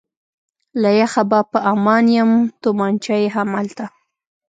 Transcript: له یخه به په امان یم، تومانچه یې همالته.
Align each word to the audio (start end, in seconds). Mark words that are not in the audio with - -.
له 0.81 0.89
یخه 1.01 1.23
به 1.29 1.39
په 1.51 1.59
امان 1.73 2.05
یم، 2.17 2.31
تومانچه 2.61 3.15
یې 3.21 3.27
همالته. 3.35 3.85